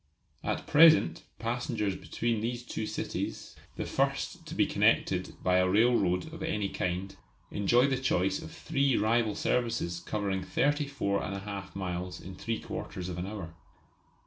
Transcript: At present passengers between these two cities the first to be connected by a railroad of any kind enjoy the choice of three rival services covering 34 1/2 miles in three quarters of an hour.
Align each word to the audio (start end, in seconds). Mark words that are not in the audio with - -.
At 0.43 0.65
present 0.65 1.25
passengers 1.37 1.95
between 1.95 2.41
these 2.41 2.63
two 2.63 2.87
cities 2.87 3.55
the 3.75 3.85
first 3.85 4.47
to 4.47 4.55
be 4.55 4.65
connected 4.65 5.35
by 5.43 5.57
a 5.57 5.69
railroad 5.69 6.33
of 6.33 6.41
any 6.41 6.69
kind 6.69 7.15
enjoy 7.51 7.85
the 7.85 7.99
choice 8.01 8.41
of 8.41 8.49
three 8.51 8.97
rival 8.97 9.35
services 9.35 9.99
covering 9.99 10.41
34 10.41 11.21
1/2 11.21 11.75
miles 11.75 12.19
in 12.19 12.33
three 12.33 12.59
quarters 12.59 13.09
of 13.09 13.19
an 13.19 13.27
hour. 13.27 13.53